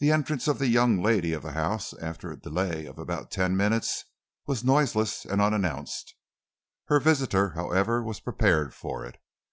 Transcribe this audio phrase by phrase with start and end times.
[0.00, 3.56] The entrance of the young lady of the house, after a delay of about ten
[3.56, 4.06] minutes,
[4.48, 6.16] was noiseless and unannounced.
[6.86, 9.18] Her visitor, however, was prepared for it.